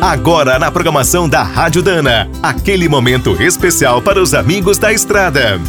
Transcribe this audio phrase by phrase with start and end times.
[0.00, 5.60] Agora na programação da Rádio Dana, aquele momento especial para os amigos da estrada.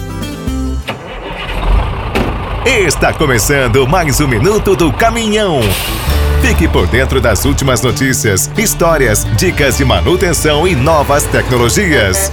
[2.63, 5.61] Está começando mais um minuto do caminhão.
[6.43, 12.31] Fique por dentro das últimas notícias, histórias, dicas de manutenção e novas tecnologias.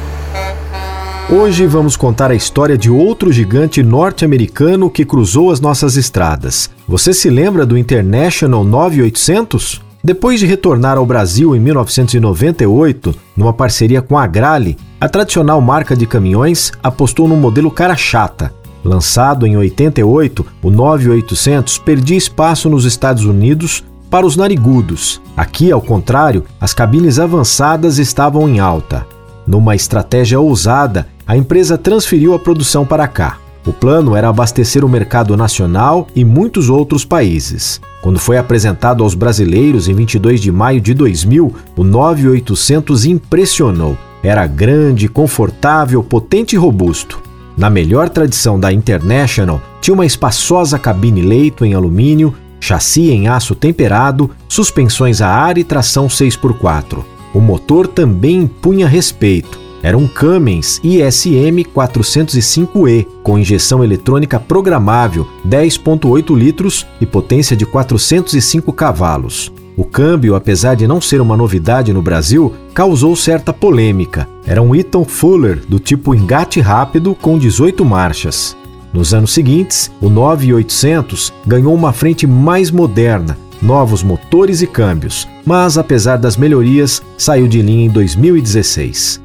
[1.30, 6.70] Hoje vamos contar a história de outro gigante norte-americano que cruzou as nossas estradas.
[6.86, 9.85] Você se lembra do International 9800?
[10.06, 15.96] Depois de retornar ao Brasil em 1998, numa parceria com a Agrale, a tradicional marca
[15.96, 18.54] de caminhões apostou no modelo cara chata.
[18.84, 25.20] Lançado em 88, o 9800 perdia espaço nos Estados Unidos para os narigudos.
[25.36, 29.04] Aqui, ao contrário, as cabines avançadas estavam em alta.
[29.44, 33.38] Numa estratégia ousada, a empresa transferiu a produção para cá.
[33.66, 37.80] O plano era abastecer o mercado nacional e muitos outros países.
[38.00, 43.98] Quando foi apresentado aos brasileiros em 22 de maio de 2000, o 9800 impressionou.
[44.22, 47.20] Era grande, confortável, potente e robusto.
[47.56, 54.30] Na melhor tradição da International, tinha uma espaçosa cabine-leito em alumínio, chassi em aço temperado,
[54.48, 57.04] suspensões a ar e tração 6x4.
[57.34, 66.36] O motor também impunha respeito era um Cummins ISM 405E com injeção eletrônica programável, 10.8
[66.36, 69.52] litros e potência de 405 cavalos.
[69.76, 74.28] O câmbio, apesar de não ser uma novidade no Brasil, causou certa polêmica.
[74.44, 78.56] Era um Eaton Fuller do tipo engate rápido com 18 marchas.
[78.92, 85.78] Nos anos seguintes, o 9800 ganhou uma frente mais moderna, novos motores e câmbios, mas
[85.78, 89.24] apesar das melhorias, saiu de linha em 2016.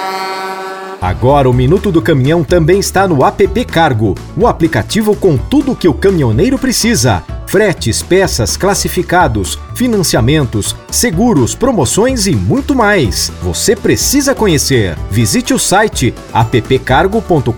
[1.01, 5.75] Agora o Minuto do Caminhão também está no app Cargo, o aplicativo com tudo o
[5.75, 13.29] que o caminhoneiro precisa fretes, peças, classificados, financiamentos, seguros, promoções e muito mais.
[13.43, 14.97] Você precisa conhecer.
[15.09, 17.51] Visite o site appcargo.com.br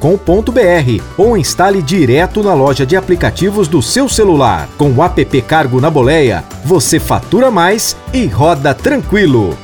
[1.16, 4.68] ou instale direto na loja de aplicativos do seu celular.
[4.80, 9.56] Com o app Cargo na boleia, você fatura mais e roda tranquilo.